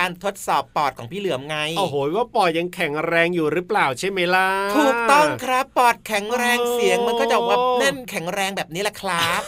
[0.00, 9.42] การทดสอบปอดของพี่เหลือมไงโอ้โหว่าปอดยังแข็งแรงอยู่หรือเปล่าใช่ไหมล่ะถูกต้องครับปอดแข็งแรงโอ้เสียงมันก็จะว่าแน่นแข็งแรงแบบนี้แหละครับ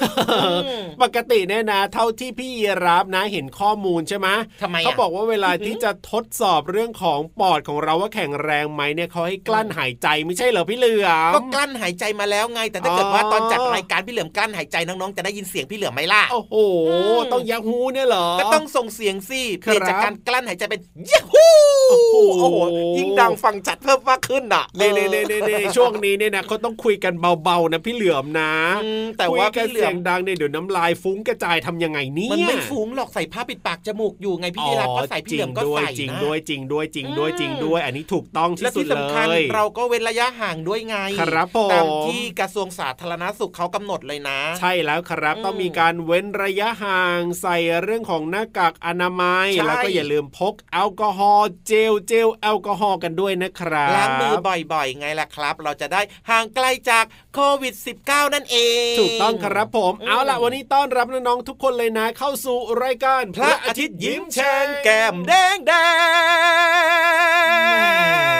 [1.01, 4.29] มปกติเนี่ยนะ เท่าที่พี่ยีรับนะเห็นข้อมูลใช่ไหม
[4.63, 16.55] ทำไมอะเขาบอกว่าเวลาที่จะทดสอบเรื่องของปอดของเราว่าแข็งแรงไหมเนี่ยเขาให้กลั้นหายใจไม่ใช่เหรอพี่เหลือมก็กลั้นหายใจมาแล้วไง แต่ถ้าเกิดอ๋อว่าตอนจัดรายการพี่เหลือมกลั้นหายใจน้องๆจะได้ยินเสียงพี่เหลือมไหมล่ะโอ้โห
[16.89, 20.81] อืมต้องยักฮูเนี่ยเหรอก็ต้องส่งเสียงสิเปครับลี่ยนจากการกลั้นหายใจเป็น
[21.11, 21.47] ยะฮู
[21.91, 22.59] โอ้โหโอ้โห
[22.99, 28.53] ยิ่งดังฟังจัดเพิ่มมากขึ้นอะเน่เน่เน่เน่เน่ช่วงนี้เนี่ยนะเขาต้องคุยกันเบาๆนะพี่เหลือมนะ
[28.85, 54.35] อืมแต่ว่าคุยกันพี่เหลืเสีอยมงดังเนี่ยเดี๋ยวน้ำลายฟุ้งกระจายทำยังไงเนี่ยมันไม่ฟุ้งหรอกใส่ผ้าปิดปากจมูกอยู่ไงพี่ยีรับก็ใส่พี่เหลือมก็ใส่จริงนะด้วยจริงด้วยจริงด้วยอืมจริงด้วย อันนี้ถูกต้องที่และสุดที่เลสำคัญยเราก็เว้นระยะห่างด้วยไงครับผมตามที่กระทรวงสาธารณสุขเขากำหนดเลยนะ ใช่แล้วครับอืมต้องมีการเว้นระยะห่าง ใส่เรื่องของหน้ากากอนามัยใช่แล้วก็อย่าลืมพกแอลกอฮอล์เจลเจลแอลกอฮอล์กันด้วยนะครับล้างมือ
[54.73, 56.01] บ่อยๆ ไงล่ะครับ เราจะได้
[56.31, 57.75] ห่างไกลจาก โควิด
[58.05, 58.57] -19 นั่นเอ
[58.93, 66.87] ง ถูกต้องครับผมอืมเอาล่ะ วันนี้ต้อนรับน้องๆทุกคนเลยนะ เข้าสู่รายการ พระอาทิตย์ยิ้มแฉ่งแก้มแดงแดง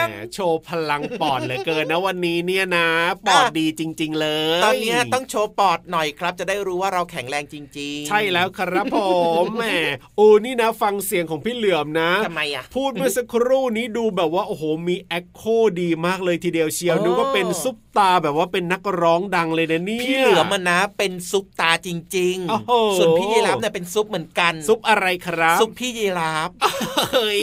[0.09, 2.89] แหมโชว์พลังปอดเหลือเกินนะวันนี้เนี่ยนะ
[3.27, 4.29] ปอดดีจริง ๆ เล
[4.59, 8.99] ย ตอนเนี้ยต้องโชว์ปอดหน่อยครับ จะได้รู้ว่าเราแข็งแรงจริง ๆ ใช่แล้วครับผ
[9.43, 9.65] มแหม
[10.17, 15.43] โอ้นี่นะฟังเสียงของพี่เหลือมนะทำไมอะพูดเมื่อสักครู่นี้ดูแบบว่าโอ้โหมีแอคโค
[15.81, 26.51] ดีมากเลยทีเดียวเชียวอ๋อนึกว่าเป็นซุปตาแบบว่าเป็นนักร้องดังเลยนะเนี่ยพี่เหลือมันนะเป็นซุปตาจริงโอ้โหส่วนพี่ยีราฟเนี่ยเป็นซุปเหมือนกัน ซุปอะไรครับ ซุปพี่ยีราฟ
[27.15, 27.37] เฮ้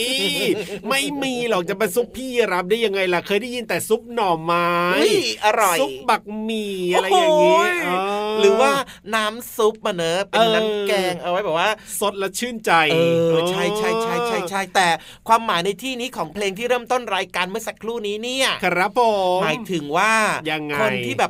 [0.88, 5.14] ไม่มีหรอกจะเป็นซุปพี่รับได้ยังไงล่ะเคยได้ยินแต่ซุปหน่อไม้เฮ้ย
[5.44, 7.90] อร่อยซุปบักหมี่อะไรอย่างนี้โอ้โหเอ
[8.32, 8.72] อหรือว่า
[9.14, 11.70] น้ำซุปมาเนอะเป็นเออน้ำแกงเอาไว้แบบว่า
[12.00, 12.96] สดและชื่นใจเอ
[13.34, 14.88] อใช่ใช่ใช่ใช่ใช่แต่
[15.28, 19.00] ความหมายในที่นี้ของเพลงที่เริ่มต้นรายการเมื่อสักครู่นี้เนี่ย ครับผ
[19.38, 20.12] มหมายถึงว่า
[20.50, 21.29] ยังไงคนที่แบบ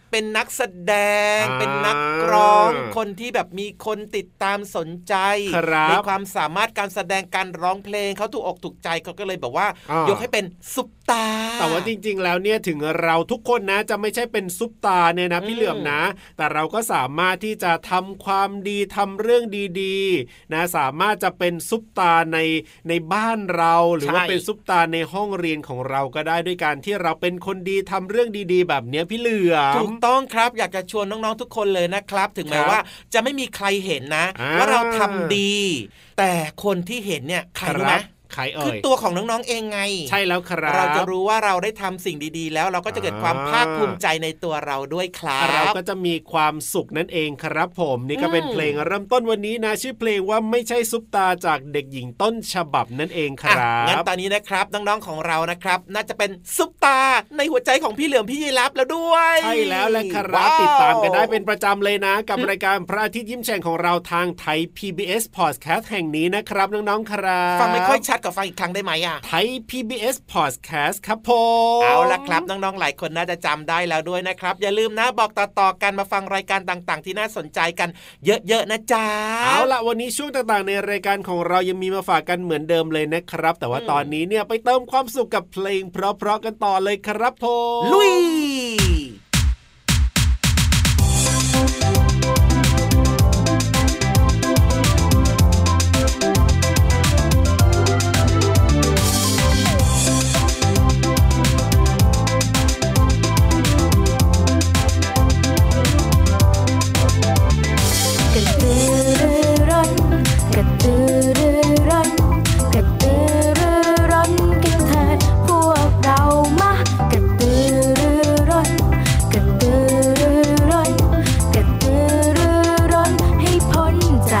[0.11, 0.61] เป็นนักแส
[0.91, 0.93] ด
[1.39, 1.97] งอ่าเป็นนัก
[2.31, 5.15] ร้อง คนที่แบบมีคนติดตามสนใจ
[5.55, 11.25] ครับในความสามารถการแสดงการร้องเพลงเขาถูกอกถูกใจเขาก็เลยแบบว่าอ่ายยกให้เป็นซุปตา
[11.59, 16.01] แต่ว่าจริง ๆ แล้วเนี่ยถึงเราทุกคนนะจะไม่ใช่เป็นซุปตาเนี่ยนะพี่อืมเหลือมนะ
[16.37, 19.43] แต่เราก็สามารถที่จะทำความดีทำเรื่อง
[19.81, 22.39] ดีๆ นะสามารถจะเป็นซุปตาใน
[22.89, 32.81] ในบ้านเราหรือว่าเป็นซุปตาในห้องเรียนของเราก็ได้ด้วยการที่เราเป็นคนดีทำเรื่องดีๆ แบบเนี้ยพี่เหลือมถูกต้องครับ อยากจะชวนน้องๆทุกคนเลยนะครับ ถึงแม้ครับว่า
[33.13, 35.55] จะไม่มีใครเห็นนะอ่าว่าเราทำดี
[36.17, 36.31] แต่
[36.63, 37.95] คนที่เห็นเนี่ยใครรู้ไหม
[38.33, 39.79] ใครคือเอ่ยตัวของน้องๆเองไง
[40.09, 56.99] ใช่แล้วครับ เราจะรู้ว่าเราได้ทำสิ่งดีๆ แล้วเราก็จะเกิดความอ่าภาคภูมิใจในตัวเราด้วยครับเราก็จะมีความสุขนั่นเองครับ ผมนี่ก็เป็นอืมเพลงเริ่มต้นวันนี้นะ ชื่อเพลงว่าไม่ใช่ซุปตาจากเด็กหญิงต้นฉบับนั่นเองคอะรังั้นบตอนนี้นะครับน้องๆของเรานะครับ น่าจะเป็นซุปตา
[57.37, 71.31] ในหัวใจของพี่เหลือมพี่ยีรับแล้วด้วยใช่แล้วแหละครับว้วติดตามกันได้เป็นประจำเลยนะ กับรายการพระอาทิตย์ยิ้มแฉ่งของเราทางไทย PBS Podcast แห่งนี้นะครับน้องๆครับฟังไม่ค่อยชัดกับฟังอีกครั้งได้ไหมอะไทย PBS Podcast ครับผ
[71.79, 77.89] มเอาละครับน้องๆหลายคนน่าจะจำได้แล้วด้วยนะครับ อย่าลืมนะบอกต่อๆกันมาฟังรายการต่างๆ ที่น่าสนใจกัน
[78.25, 79.05] เยอะๆนะจ๊ะ
[79.45, 87.45] เอาละวันนี้ช่วงต่างๆ ในรายการของเรายังมีมาฝากกันเหมือนเดิมเลยนะครับ แต่ว่าอืมตอนนี้เนี่ยไปเติมความสุขกับเพลงเพราะๆกันต่อเลยครับผ
[87.79, 89.00] มลุย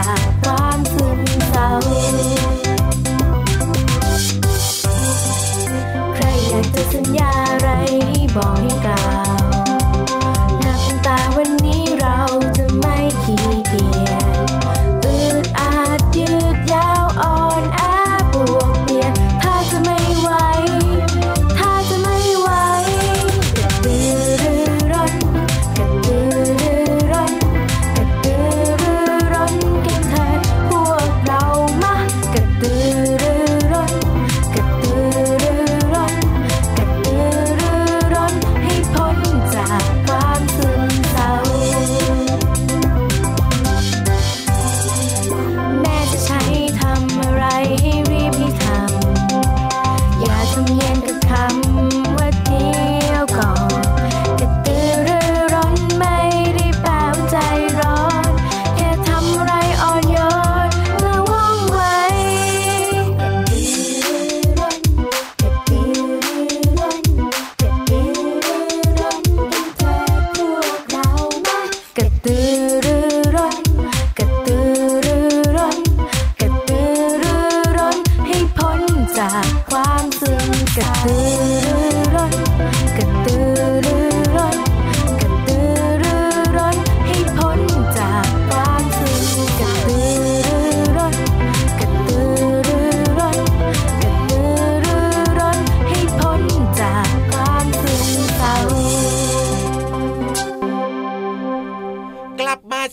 [0.07, 0.40] น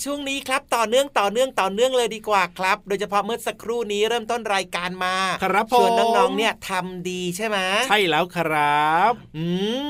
[0.04, 9.44] ช่วงนี้ครับต่อเนื่องต่อเนื่องต่อเนื่องเลยดีกว่าครับ โดยเฉพาะเมื่อสักครู่นี้เริ่มต้นรายการมาครับชวนผมน้องๆเนี่ยทำดีใช่ไหมใช่แล้วครับ อื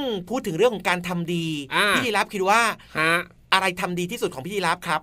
[0.05, 2.63] มพูดถึงเรื่องของการทำดีอ่าพี่ยีรับคิดว่า
[2.99, 3.15] ฮะ
[3.53, 5.01] อะไรทำดีที่สุดของพี่ยีรับครับ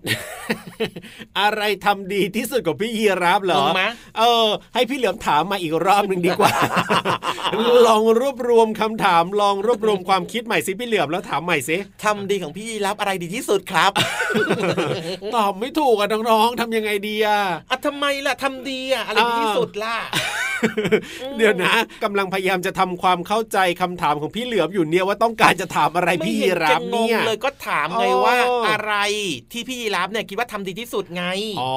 [1.39, 3.83] อะไรทำดีที่สุดของพี่ยีรับเหรองงไหม
[4.17, 6.53] เออ ให้พี่เหลือมถามมาอีกรอบหนึ่งดีกว่า
[7.87, 13.91] ลองรวบรวมคำถาม ลองรวบรวมความคิดใหม่สิพี่เหลือมแล้วถามใหม่สิทำดีของพี่ยีรับอะไรดีที่สุดครับ
[15.35, 17.39] ตอบไม่ถูกอะน้องๆทำยังไงดีอะ
[17.71, 19.97] อะทำไมล่ะทำดีอะอะไรดีที่สุดล่ะ
[21.37, 21.73] เดี๋ยวนะ
[22.03, 28.93] กำลังพยายามจะทำความเข้าใจคำถามของพี่เหลือมอยู่เนี่ยว่าต้องการจะถามอะไรไม่พี่เห็ยีนราจะฟงเนี่งยเลยก็ถามไงอ๋อว่าอะไร
[29.51, 31.23] ที่พี่ยีรับเนี่ยคิดว่าทำดีที่สุดไง
[31.61, 31.75] อ๋อ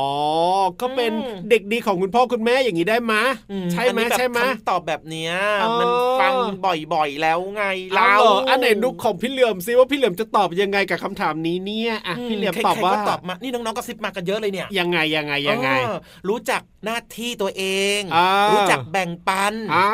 [0.80, 3.14] ก็เป็นอืมเด็กดีของคุณพ่อคุณแม่อย่างนี้ได้ไหม
[3.50, 6.32] อืใช่ไหมอันนี้แบบใช่ไหมคำตอบแบบเนี้ยอ๋อมันฟัง
[6.64, 15.98] บ่อยๆแล้วไงเอาเราเหรออันไหนนุกของพี่เหลือมซิว่าพี่เหลือมจะตอบยังไงกับคำถามนี้เนี่ยอะพี่เหลือมใครตอบๆว่าก็ตอบมานี่น้องๆก็ซิปมากันเยอะเลยเนี่ย ยังไงยังไงยังไงเออ
[16.28, 17.64] รู้จักหน้าที่ตัวเอ
[17.98, 19.86] งอ่ารู้รู้จักแบ่งปันอ่า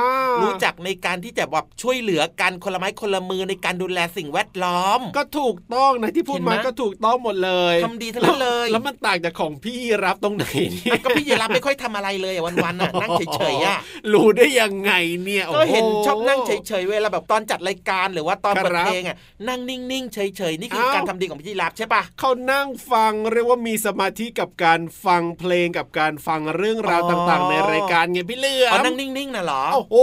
[0.43, 13.79] รู้จักในการที่จะแบบช่วยเหลือกันคนละไม้คนละมือในการดูแลสิ่งแวดล้อม ก็ถูกต้องนะที่พูดเห็นไหมมาก็ถูกต้องหมดเลยทำดีทั้งนั้นเลย แล้วมันต่างจากของพี่รับตรงไหนเนี่ยก็พี่ยีรับไม่ค่อยทำอะไรเลยอะวันๆน่ะนั่งเฉยๆอะ
[14.13, 14.93] รู้ได้ยังไง
[15.25, 19.17] เนี่ยโอ้ก็โเห็นชอบนั่งเฉยๆเวลาแบบตอนจัดรายการหรือว่าตอนเปิดครับเพลงอะ
[19.49, 20.19] นั่งนิ่งๆเฉ
[20.51, 29.97] ยๆนี่คือเอ้าการทำดีของพี่ยีรับใช่ปะเขานั่งฟังเรียกว่ามีสมาธิกับการฟังเพลงกับการฟังเรื่องราวอ๋อต่างๆ ในรายการไงพี่เหลืออ๋อมนั่งนิ่งๆน่ะเหรอโอ้โห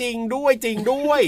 [0.00, 1.22] จริงด้วยจริงด้วย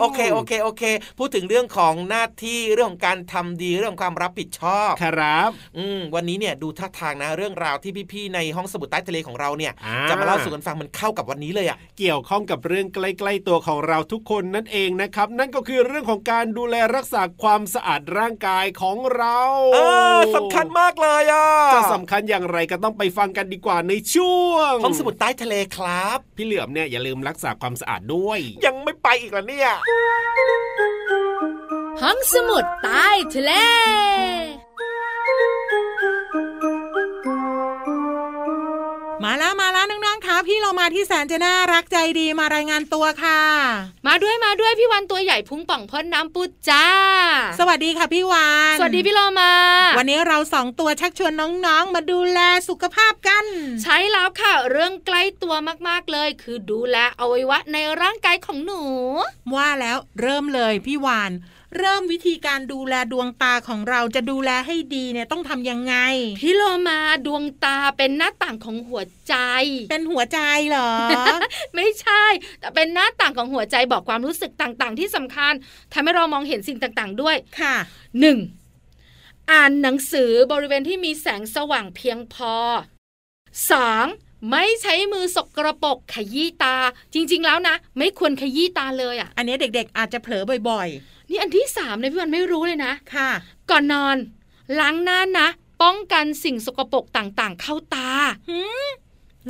[0.00, 0.82] โอเคโอเคโอเค
[1.18, 19.38] พูดถึงเรื่องของหน้าที่เรื่องของการทำดีเรื่องของความรับผิดชอบครับ อืมวันนี้เนี่ยดูท่าทางนะเรื่องราวที่พี่ๆในห้องสมุดใต้ทะเลของเราเนี่ยอ่จะมาเล่าสู่กันฟังมันเข้ากับวันนี้เลยอะเกี่ยวข้องกับเรื่องใกล้ๆตัวของเราทุกคนนั่นเองนะครับ นั่นก็คือเรื่องของการดูแลรักษาความสะอาดร่างกายของเรา
[19.74, 19.78] เอ
[20.16, 29.70] อสำคัญมากเลยอะจะสำคัญอย่างไรก็ต้องไปฟังกันดีกว่าในช่วงห้องสมุดใต้ทะเลครับ พี่เหลือมเนี่ยอย่าลืมรักษาความสะอาดด้วย ยังไม่ไปอีกเหรอเนี่ย
[32.00, 33.52] ห้องสมุดใต้ทะเล
[39.24, 43.40] มาแล้วมาแล้วน้องๆคะพี่เรามาที่แสนจะน่ารักใจดีมารายงานตัวค่ะ
[44.06, 46.86] มาด้วยมาด้วยพี่วันตัวใหญ่พุงป่องพ่นน้ำปุดจ้า
[47.58, 49.52] สวัสดีค่ะพี่วานสวัสดีพี่โลมา
[49.98, 51.32] วันนี้เราสองตัวชักชวน
[51.66, 53.44] น้องๆ มาดูแลสุขภาพกัน
[53.82, 55.54] ใช้แล้วค่ะ เรื่องใกล้ตัว
[55.88, 58.82] มากๆเลย คือดูแลอวัยวะในร่างกายของหนู
[59.54, 61.32] ว่าแล้วเริ่มเลยพี่วาน
[61.78, 65.94] เริ่มวิธีการดูแลดวงตาของเราจะดูแลให้ดีเนี่ยต้องทำยังไง
[66.40, 69.34] พี่โลมาดวงตาเป็นหน้าต่างของหัวใจ
[69.90, 70.92] เป็นหัวใจเหรอ
[71.74, 72.24] ไม่ใช่
[72.60, 75.52] แต่เป็นหน้าต่างของหัวใจบอกความรู้สึกต่างๆ ที่สำคัญ
[75.92, 77.76] ทำให้เรามองเห็นสิ่งต่างๆด้วยค่ะ
[78.20, 78.38] หนึ่ง
[79.50, 82.54] อ่านหนังสือบริเวณที่มีแสงสว่างเพียงพอ
[83.70, 84.06] สอง
[84.50, 86.76] ไม่ใช้มือสกระปรกขยี้ตา
[87.14, 90.88] จริง ๆ แล้วนะ ไม่ควรขยี้ตาเลยอะ อันนี้เด็ก ๆ อาจจะเผลอบ่อย
[91.28, 93.30] นี่อันที่สามเลยพี่วันไม่รู้เลยนะๆค่ะ
[93.70, 94.16] ก่อนนอน
[94.80, 95.48] ล้างหน้านะ
[95.82, 98.08] ป้องกันสิ่งสกปรกต่างๆ เข้าตา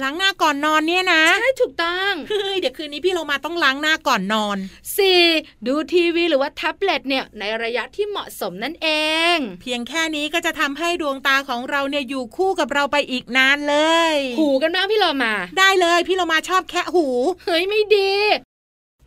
[0.03, 4.59] ล้างหน้าก่อนนอนเนี่ยนะ ใช่ถูกต้องเฮ้ยเดี๋ยวคืนนี้พี่เรามาต้องล้างหน้าก่อนนอน
[4.97, 5.23] สี่
[5.67, 8.89] ดูทีวีหรือว่าแท็บเล็ตเนี่ยในระยะที่เหมาะสมนั่นเอ
[9.35, 13.77] ง เพียงแค่นี้ก็จะทำให้ดวงตาของเราเนี่ยอยู่คู่กับเราไปอีกนานเล
[14.13, 17.07] ย หูกันบ้างพี่เรามา ได้เลยพี่เรามาชอบแคะหู
[17.47, 18.13] เฮ้ยไม่ดี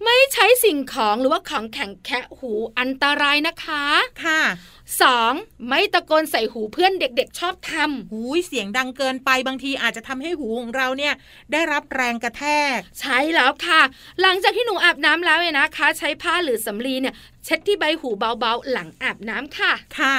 [0.03, 3.83] ไม่ใช้สิ่งของหรือว่าของแข็งแคะหูอันตรายนะคะ
[4.23, 4.41] ค่ะ
[5.03, 5.67] 2.
[5.67, 7.73] ไม่ตะโกนใส่หูเพื่อนเด็กๆ ชอบท
[8.11, 11.13] หูยเสียงดังเกินไปบางทีอาจจะทำให้หูของเราเนี่ย
[11.51, 12.43] ได้รับแรงกระแท
[12.75, 13.81] กำใช่แล้วค่ะ
[14.21, 20.15] หลังจากที่หนูอาบน้ำแล้วเนี่ยนะคะ ใช้ผ้าหรือสำลีเนี่ยเช็ดที่ใบหูเบาๆ หลังอาบน้ำค่ะ ค่ะ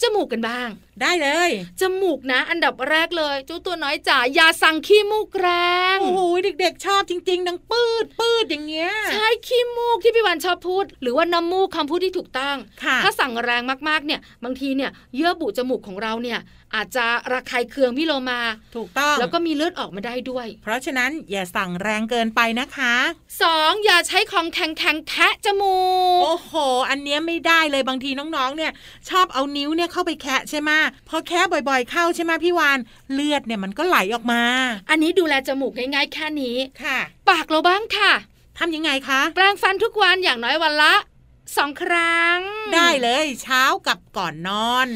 [0.00, 0.68] จมูกกันบ้าง
[1.02, 1.50] ได้เลย
[1.80, 5.48] จมูกนะ อันดับแรกเลยเจ้าตัวน้อยจ๋าอย่าสั่งขี้มูกแร
[5.94, 16.40] งโอ้โหเด็กๆ ชอบจริงๆดังปืดปืดอย่างเงี้ยใช่ขี้มูกที่พี่วันชอบพูด หรือว่าน้ำมูกคำพูดที่ถูกต้องค่ะถ้าสั่งแรงมากๆเนี่ยบางทีเนี่ยเยื่อบุจมูกของเราเนี่ย
[16.76, 18.40] อาจจะระคายเคืองพี่โลมา
[18.76, 22.94] ถูกต้อง แล้วก็มีเลือดออกมาได้ด้วย เพราะฉะนั้นอย่าสั่งแรงเกินไปนะคะ
[23.40, 23.84] 2.
[23.84, 25.78] อย่าใช้ของแข็งๆแทะจมู
[26.18, 26.52] ก โอ้โห
[26.90, 28.72] อันเนี้ยไม่ได้เลยบางทีน้องๆ เนี่ย
[29.08, 30.70] ชอบเอานิ้วเนี่ยเข้าไปแคะใช่ไหม
[31.08, 32.78] พอแคะบ่อยๆ เข้าใช่ไหมพี่วาน
[33.12, 34.42] เลือดเนี่ยมันก็ไหลออกมา
[34.90, 38.12] อันนี้ดูแลจมูกง่ายๆแค่นี้ค่ะ ปากเราบ้างค่ะ
[38.58, 40.94] ทำยังไงคะ แปรงฟันทุกวันอย่างน้อยวันละ
[41.56, 42.38] สองครั้ง
[42.74, 44.88] ได้เลยเช้ากับก่อนนอน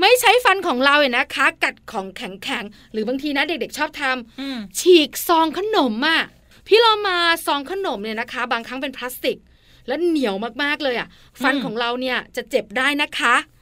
[0.00, 6.20] ไม่ใช้ฟันของเราเนี่ยนะคะ กัดของแข็งๆ หรือบางทีนะเด็กๆ ชอบทำอืมฉีกซองขนมอะ
[6.66, 9.38] พี่เรามาซองขนมเนี่ยนะคะ บางครั้งเป็นพลาสติก
[9.86, 11.08] แล้วเหนียวมากๆเลยอะ
[11.42, 13.59] ฟันของเราเนี่ยจะเจ็บได้นะคะใช่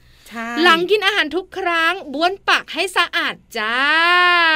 [0.63, 3.75] หลังกินอาหารทุกครั้งบ้วนปากให้สะอาดจ้า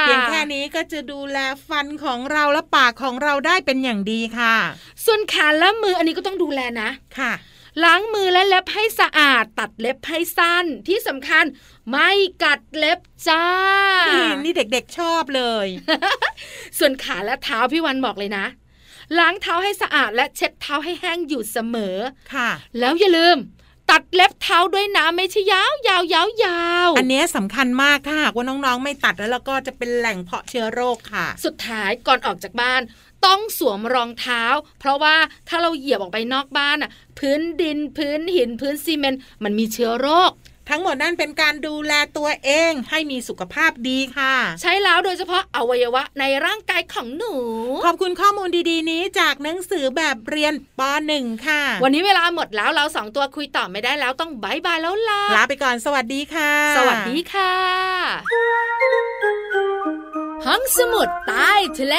[0.02, 1.38] เพียงแค่นี้ก็จะดูแล
[1.68, 4.56] ฟันของเราและปากของเราได้เป็นอย่างดีค่ะ
[5.04, 7.32] ส่วนขาและมืออันนี้ก็ต้องดูแลนะค่ะ
[7.84, 11.44] ล้างมือและเล็บให้สะอาด ตัดเล็บให้สั้นที่สำคัญ
[11.90, 12.10] ไม่
[12.42, 13.46] กัดเล็บจ้า
[14.14, 15.66] นี่นี่เด็กๆชอบเลย
[16.78, 18.46] ส่วนขาและเท้าพี่วันบอกเลยนะ
[19.18, 21.96] ล้างเท้าให้สะอาดและเช็ดเท้าให้แห้งอยู่เสมอ
[22.34, 23.36] ค่ะ แล้วอย่าลืม
[23.90, 32.82] ตัดเล็บเท้าด้วยนะไม่ใช่ยาวยาวยาวยาวอันเนี้ยสำคัญมากถ้าหากว่าน้องๆ ไม่ตัดแล้วแล้วก็จะเป็นแหล่งเพาะเชื้อโรคค่ะ สุดท้ายก่อนออกจากบ้าน
[33.26, 34.42] ต้องสวมรองเท้า
[34.80, 35.16] เพราะว่า
[35.48, 40.30] ถ้าเราเหยียบออกไปนอกบ้านอะพื้นดินพื้นหินพื้นซีเมนต์มันมีเชื้อโรค
[40.70, 47.34] ทั้งหมดนั่นเป็นการดูแลตัวเองให้มีสุขภาพดีค่ะ ใช่แล้วโดยเฉพาะอวัยวะในร่างกายของหนู
[47.84, 50.80] ขอบคุณข้อมูลดีๆ นี้จากหนังสือแบบเรียนป
[51.14, 57.54] .1 ค่ะ วันนี้เวลาหมดแล้วเราสองตัวคุยต่อไม่ได้แล้วต้องบายบายแล้วล่ะลาไปก่อนสวัสดีค่ะ สวัสดีค่ะ
[60.46, 61.96] ห้องสมุดใต้ทะเล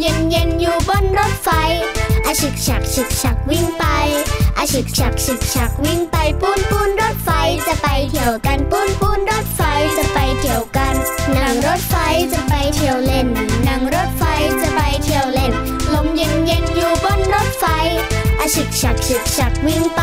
[0.00, 1.48] เย็นเย็นอยู่บนรถไฟ
[2.26, 3.84] อาฉึกฉักฉึกฉักวิ่งไป
[4.58, 7.30] อาฉึกฉักฉึกฉักวิ่งไปปูนปูนรถไฟ
[7.66, 9.60] จะไปเที่ยวกันปูนปูนรถไฟ
[9.96, 10.94] จะไปเที่ยวกัน
[11.36, 11.94] นั่งรถไฟ
[12.32, 13.26] จะไปเที่ยวเล่น
[13.66, 14.22] นั่งรถไฟ
[14.60, 15.52] จะไปเที่ยวเล่น
[15.92, 17.64] ลมเย็นเย็นอยู่บนรถไฟ
[18.40, 20.02] อาฉึกฉักฉึกฉักวิ่งไป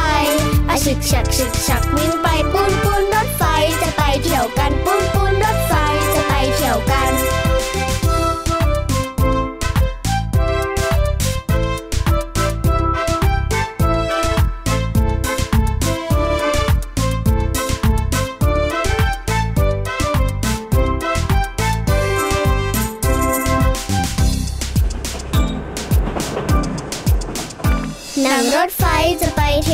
[0.69, 3.43] อาฉึกฉักฉึกฉักวิ่งไปปูนปูนรถไฟ
[3.81, 5.56] จะไปเที่ยวกันปูนปูนรถ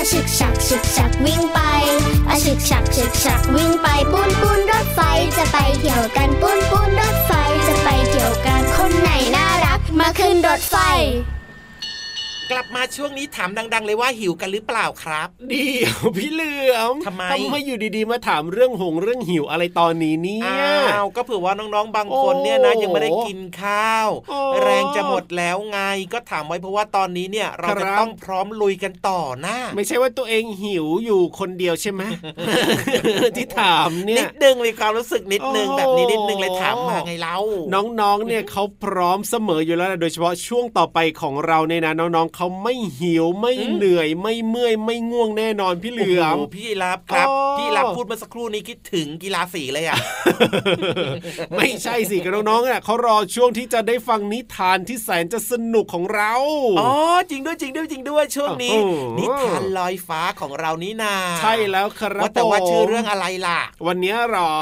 [0.00, 1.58] อาฉึกฉักฉึกฉักวิ่งไป
[2.30, 5.00] อาฉึกฉักฉึกฉักวิ่งไปปูนปูนรถไฟ
[5.36, 7.32] จะไปเที่ยวกันปูนปูนรถไฟ
[7.66, 10.76] จะไปเที่ยวกันคนไหนน่ารักมาขึ้นรถไฟ
[12.50, 17.22] กลับมาช่วงนี้ถามดัง ๆ เลยว่าหิวกันหรือเปล่าครับ เดียวพี่เหลือมทำไม
[17.66, 25.80] อยู่ดีๆมาถามเรื่องหงเรื่องหิวอะไรตอนนี้เนี่ยอ้าวก็เผื่อว่าน้องๆบางคนเนี่ยนะโอ้ยังไม่ได้กินข้าวโอ้แรงจะหมดแล้วไง
[26.12, 32.02] ก็ถามไว้เพราะว่าตอนนี้เนี่ยเราครัจะบต้องพร้อมลุยกันต่อนะไม่ใช่ว่าตัวเองหิวอยู่คนเดียวใช่ไหม
[33.36, 37.36] ที่ถามเนี่นิยดนึงมีความรู้สึกนิดนึงโอ้แบบนี้นิดนึงเลยถามมาไงเล่า
[37.74, 49.98] น้องๆเนี่ยเขาพร้อมเสมออยู่แล้วนะโดยเฉพาะช่วงต่อไปของเราเนี่ยนะน้องๆเขาไม่หิวไม่อืมเหนื่อยไม่เมื่อยไม่ง่วงแน่นอนพี่เหลือมโโพี่รับครับโอ้พี่รับพูดเมื่อสักครู่นี้คิดถึงกีฬาสีเลยอะ
[51.56, 56.32] ไม่ใช่สิกับน้องๆเนี่ยเขารอช่วงที่จะได้ฟังนิทานที่แสนจะสนุกของเรา
[56.80, 56.92] อ๋อ
[57.30, 64.54] จริงด้วยจริงด้วยจริงด้วยช่วงนี้โอ้โหนิทานลอยฟ้าของเรานี่นา ใช่แล้วครับว่าแต่ว่าผมชื่อเรื่องอะไรล่ะ วันเนี้ยหรอ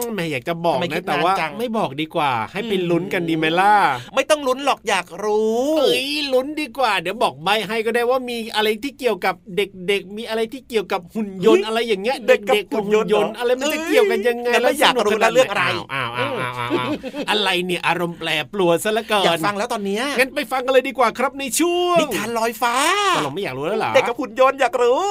[0.00, 3.74] มอืมแม่อยากจะบอกทำไมคินะดแต่ว่านานจังไม่บอกดีกว่า ให้ไปอืมลุ้นกันดีไหมล่ะ
[4.14, 16.90] ไม่ต้องลุ้นหรอกอยากรู้เอ้ยลุ้นดีกว่า เดี๋ยวบอกใบให้ก็ได้ว่ามีอะไรที่เกี่ยวกับเด็กๆ มีอะไรที่เกี่ยวกับหุ่นยนต์อะไรอย่างเงี้ยเด็กกับๆหุ่นยนต์หุ่อะไรมันจะเกี่ยวกันยังไงเอ้ยงั้นเราอยากรู้นะเรื่องอะไรอ้าวอ้าวอ้าวอ้าวอ้าว
[17.30, 22.74] อะไรเนี่ยอารมณ์แปรปรวนซะละเกิอยากนฟังแล้วตอนเนี้ยงั้นไปฟังกันเลยดีกว่าครับในช่วงนิทานลอยฟ้า
[23.16, 25.04] ตกลงไม่อยากรู้แล้วเหรอเด็กกับหุ่นยนต์อยากรู้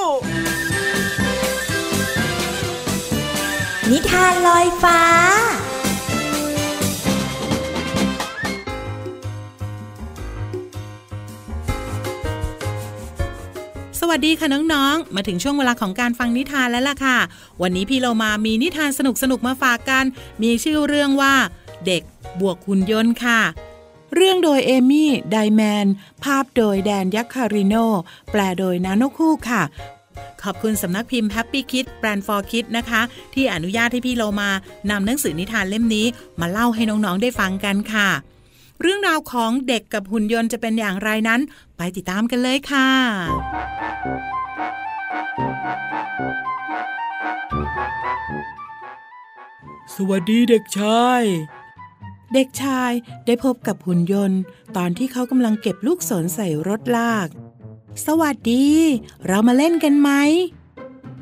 [3.92, 5.00] นิทานลอยฟ้า
[14.00, 17.18] สวัสดีค่ะน้องๆ มาถึงช่วงเวลาของการฟังนิทานแล้วล่ะค่ะ
[17.62, 20.06] วันนี้พี่เรามามีนิทานสนุกๆ มาฝากกัน
[20.44, 21.34] มีชื่อเรื่องว่า
[21.86, 22.02] เด็ก
[22.42, 23.42] บวกหุ่นยนต์ค่ะ
[24.16, 25.88] เรื่องโดยเอมี่ ไดแมน
[26.24, 27.76] ภาพโดยแดนยักคาริโน
[28.32, 29.62] แปลโดยนาโนคู่ค่ะ
[30.44, 33.02] ขอบคุณสำนักพิมพ์ Happy Kid Brand for Kids นะคะ
[33.34, 34.50] ที่อนุญาตให้พี่เรามา
[34.90, 36.06] นำหนังสือนิทานเล่มนี้
[36.40, 38.10] มาเล่าให้น้องๆได้ฟังกันค่ะ
[38.82, 41.42] เรื่องราวของเด็กกับหุ่นยนต์จะเป็นอย่างไรนั้น
[41.78, 42.90] ไปติดตามกันเลยค่ะ
[49.96, 51.22] สวัสดีเด็กชาย
[52.34, 52.92] เด็กชาย
[53.26, 54.40] ได้พบกับหุ่นยนต์
[54.78, 57.28] ตอนที่เขากำลังเก็บลูกศรใส่รถลาก
[58.06, 58.68] สวัสดี
[59.28, 60.10] เรามาเล่นกันไหม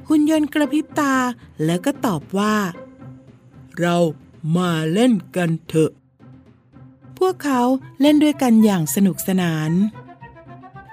[0.07, 1.15] หุ่นยนต์กระพริบตา
[1.65, 2.55] แล้วก็ตอบว่า
[3.79, 3.97] เรา
[4.57, 5.91] มาเล่นกันเถอะ
[7.17, 7.61] พวกเขา
[8.01, 9.71] เล่นด้วยกันอย่างสนุกสนาน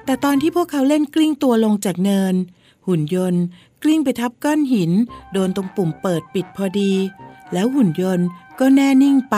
[0.05, 2.35] แต่ตอนที่พวกเขาเล่นกลิ้งตัวลงจากเนิน
[2.87, 3.43] หุ่นยนต์
[3.83, 4.91] กลิ้งไปทับก้อนหิน
[5.33, 6.93] โดนตรงปุ่มเปิดปิดพอดี
[7.53, 8.27] แล้วหุ่นยนต์
[8.59, 9.37] ก็แน่นิ่งไป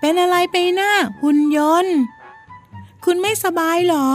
[0.00, 1.96] เป็นอะไรไปหน้าหุ่นยนต์
[3.04, 4.08] คุณไม่สบายหรอ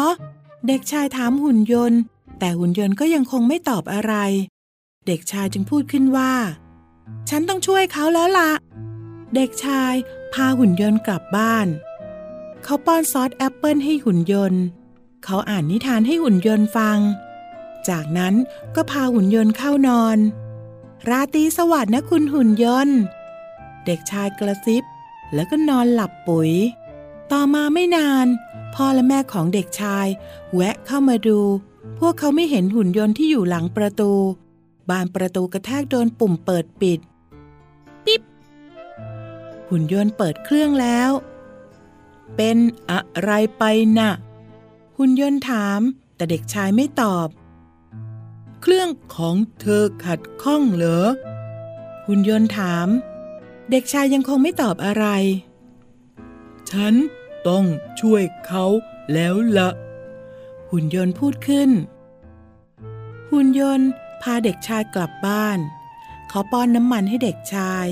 [0.67, 1.99] เด็กชายถามหุ่นยนต์
[2.39, 4.13] แต่หุ่นยนต์ก็ยังคงไม่ตอบอะไร
[5.07, 6.33] เด็กชายจึงพูดขึ้นว่า
[7.29, 8.51] ฉันต้องช่วยเขาแล้วละ่ะ
[9.35, 9.93] เด็กชาย
[10.33, 11.67] พาหุ่นยนต์กลับบ้าน
[12.63, 14.63] เขาป้อนซอสแอปเปิลให้หุ่นยนต์
[15.25, 16.97] เขาอ่านนิทานให้หุ่นยนต์ฟัง
[17.89, 18.33] จากนั้น
[18.75, 20.17] ก็พาหุ่นยนต์เข้านอน
[21.09, 22.97] ราตรีสวัสดิ์นะคุณหุ่นยนต์
[23.85, 24.83] เด็กชายกระซิบ
[25.33, 26.51] แล้วก็นอนหลับปุ๋ย
[27.31, 28.27] ต่อมาไม่นาน
[28.75, 30.07] พ่อและแม่ของเด็กชาย
[30.53, 31.39] แวะเข้ามาดู
[31.99, 34.11] พวกเขาไม่เห็นหุ่นยนต์ที่อยู่หลังประตู
[34.89, 36.99] บานประตูกระแทกโดนปุ่มเปิดปิด
[38.05, 38.21] ปิ๊บ
[39.69, 41.09] หุ่นยนต์เปิดเครื่องแล้ว
[42.35, 42.57] เป็น
[42.91, 43.63] อะไรไป
[43.97, 44.11] นะ่ะ
[44.97, 45.79] หุ่นยนต์ถาม
[46.15, 47.27] แต่เด็กชายไม่ตอบ
[48.61, 51.05] เครื่องของเธอขัดข้องเหรอ
[52.07, 52.87] หุ่นยนต์ถาม
[53.71, 55.05] เด็กชายยังคงไม่ตอบอะไร
[56.71, 56.93] ฉัน
[57.47, 57.65] ต้อง
[58.01, 58.65] ช่วยเขา
[59.13, 59.69] แล้วละ
[60.71, 61.69] หุ่นยนต์พูดขึ้น
[63.31, 63.89] หุ่นยนต์
[64.21, 65.59] พาเด็กชายกลับบ้าน
[66.29, 67.87] เขาป้อนน้ำมันให้เด็กชาย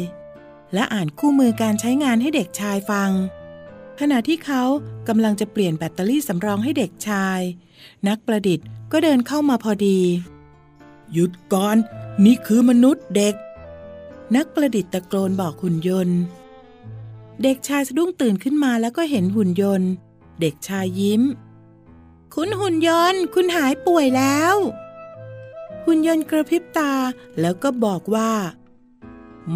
[0.74, 3.12] และอ่านคู่มือการใช้งานให้เด็กชายฟัง
[4.00, 4.64] ขณะที่เขา
[5.08, 7.40] กำลังจะเปลี่ยนแบตเตอรี่สำรองให้เด็กชาย
[8.08, 10.00] นักประดิษฐ์ก็เดินเข้ามาพอดี
[11.14, 11.78] หยุดก่อน
[12.26, 13.36] นี่คือมนุษย์เด็ก
[14.36, 16.20] นักประดิษฐ์ตะโกนบอกหุ่นยนต์
[17.44, 19.92] เด็กชายสะดุ้งตื่นขึ้นมาแล้วก็เห็นหุ่นยนต์
[20.42, 21.22] เด็กชายยิ้ม
[22.34, 24.56] คุณหุ่นยนต์ คุณหายป่วยแล้ว
[25.86, 26.94] หุ่นยนต์กระพริบตา
[27.40, 28.32] แล้วก็บอกว่า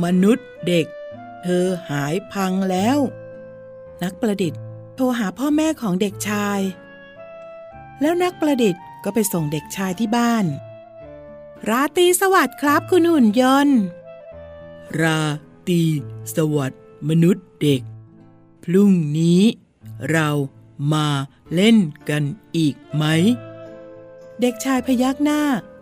[0.04, 0.86] มนุษย์เด็ก
[1.44, 2.98] เธอหายพังแล้ว
[4.04, 4.62] นักประดิษฐ์
[4.96, 6.60] โทรหาพ่อแม่ของเด็กชาย
[8.02, 10.46] แล้วนักประดิษฐ์ก็ไปส่งเด็กชายที่บ้าน
[11.70, 13.80] ราตรีสวัสดิ์ครับคุณหุ่นยนต์
[15.02, 15.22] รา
[15.68, 15.82] ตรี
[16.36, 17.82] สวัสดิ์ มนุษย์เด็ก
[18.64, 19.42] พรุ่งนี้
[20.12, 20.30] เรา
[20.94, 21.08] มา
[21.56, 21.78] เล่น
[22.10, 22.24] กัน
[22.58, 23.04] อีกไหม
[24.42, 25.42] เด็กชายพยักหน้า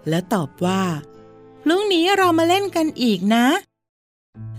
[0.10, 0.84] และตอบว่า
[1.64, 3.46] พรุ่งนี้เรามาเล่นกันอีกนะ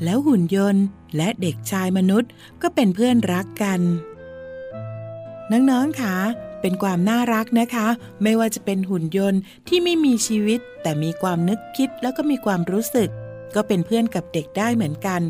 [0.05, 0.85] แล้วหุ่นยนต์
[1.17, 2.31] และเด็กชายมนุษย์
[2.63, 3.81] ก็เป็นเพื่อนรักกัน
[5.51, 6.15] น้องๆค่ะ
[6.61, 7.87] เป็นความน่ารักนะคะ
[8.23, 13.11] ไม่ว่าจะเป็นหุ่นยนต์ที่ไม่มีชีวิต แต่มีความนึกคิดแล้วก็มีความรู้สึก
[13.55, 15.21] ก็เป็นเพื่อนกับเด็กได้เหมือนกัน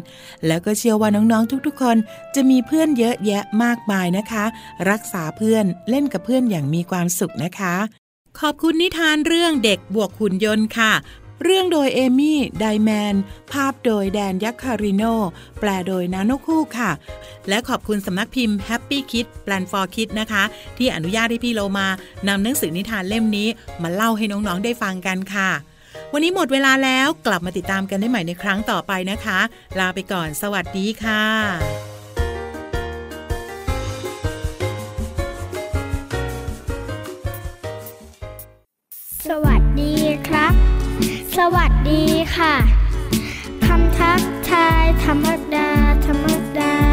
[0.47, 1.97] แล้วก็เชื่อว่าน้องๆทุกๆ คน
[2.35, 4.45] จะมีเพื่อนเยอะแยะมากมายนะคะ
[4.91, 7.75] รักษาเพื่อนเล่นกับเพื่อนอย่างมีความสุขนะคะ
[8.41, 10.93] ขอบคุณนิทานเรื่องเด็กบวกหุ่นยนต์ค่ะ
[11.45, 13.15] เรื่องโดยเอมี่ ไดแมน
[13.53, 15.05] ภาพโดยแดนยักคาริโน
[15.61, 16.91] แปลโดยนาโนคู่ค่ะ
[17.49, 20.43] และขอบคุณสำนักพิมพ์ Happy Kid Plan for Kids นะคะ
[20.77, 21.87] ที่อนุญาตให้พี่โลมา
[22.29, 23.49] นำหนังสือนิทานเล่มนี้
[23.83, 25.51] มาเล่าให้น้อง ๆ ได้ฟังกันค่ะ
[26.16, 29.40] วันนี้หมดเวลาแล้วกลับมาติดตามกันได้ใหม่ในครั้งต่อไปนะคะ
[29.79, 31.24] ลาไปก่อนสวัสดีค่ะ
[39.29, 39.94] สวัสดี
[40.29, 40.53] ครับ
[41.38, 42.03] สวัสดี
[42.37, 42.55] ค่ะ
[43.66, 45.70] คำทักทายธรรมดา
[46.07, 46.27] ธรรม
[46.59, 46.84] ดา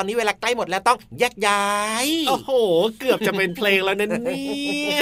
[0.00, 1.66] อนนี้เวลาใกล้หมดแล้วต้องแยกย้า
[2.04, 2.52] ยโอ้โห
[2.98, 5.00] เกือบจะเป็นเพลงแล้วนะเนี่ย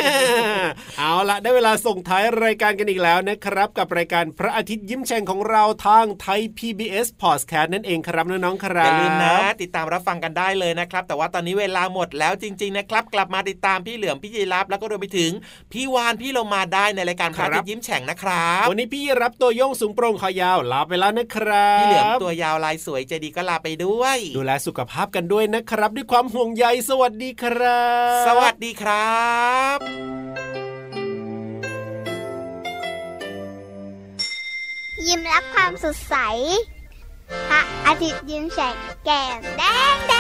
[0.98, 15.30] เอาละได้เวลาส่งท้ายรายการกันอีกแล้วนะครับ กับรายการพระอาทิตย์ยิ้มแฉ่งของเราทางไทย PBS Podcast นั่นเองครับน้องๆครับอย่าลืมนะ ติดตามรับฟังกันได้เลยนะครับ แต่ว่าตอนนี้เวลาหมดแล้วจริง ๆ นะครับ กลับมาติดตามพี่เหลือมพี่ยีรับแล้วก็รวมไปถึง
[15.72, 27.86] พี่วานพี่เรามาได้ในรายการพระอาทิตย์ยิ้มแฉ่งนะครับ วันนี้พี่รับตัวโยงสูงโปร่งคอยาวลาไปแล้วนะครับพี่เหลือมตัวยาวลายสวยใจดีก็ลาไปด้วย ดูแลสุขภาพกันด้วยนะครับ ด้วยความห่วงใยสวัสดีครั
[28.22, 29.22] บ สวัสดีครั
[29.76, 29.78] บ
[35.06, 36.16] ยิ้มรับความสดใส
[37.48, 39.62] พระอาทิตย์ยิ้มแฉกแก้มแด
[39.94, 40.14] งแด